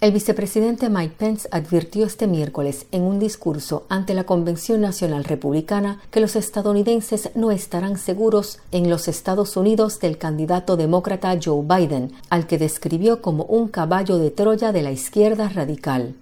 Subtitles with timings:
[0.00, 6.00] El vicepresidente Mike Pence advirtió este miércoles en un discurso ante la Convención Nacional Republicana
[6.10, 12.12] que los estadounidenses no estarán seguros en los Estados Unidos del candidato demócrata Joe Biden,
[12.30, 16.14] al que describió como un caballo de Troya de la izquierda radical.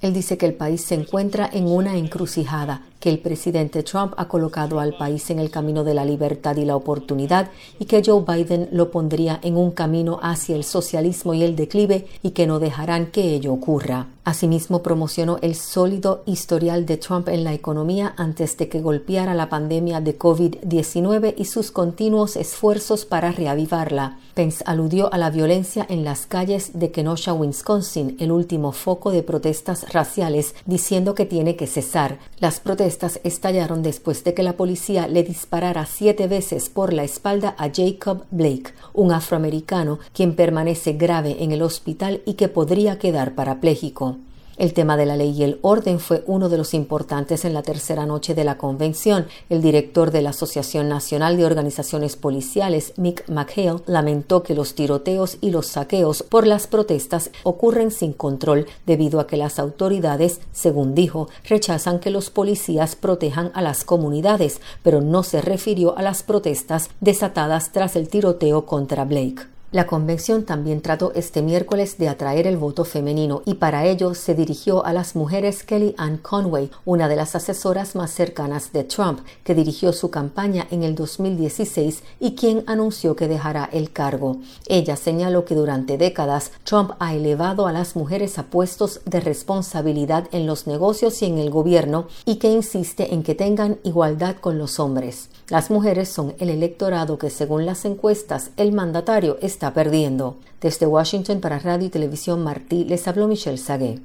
[0.00, 4.28] Él dice que el país se encuentra en una encrucijada que el presidente Trump ha
[4.28, 8.24] colocado al país en el camino de la libertad y la oportunidad y que Joe
[8.26, 12.58] Biden lo pondría en un camino hacia el socialismo y el declive y que no
[12.58, 14.08] dejarán que ello ocurra.
[14.24, 19.48] Asimismo, promocionó el sólido historial de Trump en la economía antes de que golpeara la
[19.48, 24.18] pandemia de COVID-19 y sus continuos esfuerzos para reavivarla.
[24.34, 29.22] Pence aludió a la violencia en las calles de Kenosha, Wisconsin, el último foco de
[29.22, 32.18] protestas raciales, diciendo que tiene que cesar.
[32.38, 37.04] Las protestas estas estallaron después de que la policía le disparara siete veces por la
[37.04, 42.98] espalda a Jacob Blake, un afroamericano quien permanece grave en el hospital y que podría
[42.98, 44.16] quedar parapléjico.
[44.58, 47.62] El tema de la ley y el orden fue uno de los importantes en la
[47.62, 49.28] tercera noche de la convención.
[49.48, 55.38] El director de la Asociación Nacional de Organizaciones Policiales, Mick McHale, lamentó que los tiroteos
[55.40, 60.96] y los saqueos por las protestas ocurren sin control debido a que las autoridades, según
[60.96, 66.24] dijo, rechazan que los policías protejan a las comunidades, pero no se refirió a las
[66.24, 69.57] protestas desatadas tras el tiroteo contra Blake.
[69.70, 74.34] La convención también trató este miércoles de atraer el voto femenino y para ello se
[74.34, 79.20] dirigió a las mujeres Kelly Ann Conway, una de las asesoras más cercanas de Trump,
[79.44, 84.38] que dirigió su campaña en el 2016 y quien anunció que dejará el cargo.
[84.68, 90.28] Ella señaló que durante décadas Trump ha elevado a las mujeres a puestos de responsabilidad
[90.32, 94.56] en los negocios y en el gobierno y que insiste en que tengan igualdad con
[94.56, 95.28] los hombres.
[95.50, 100.36] Las mujeres son el electorado que según las encuestas el mandatario es está perdiendo.
[100.60, 103.96] Desde Washington para Radio y Televisión Martí les habló Michelle Sagué.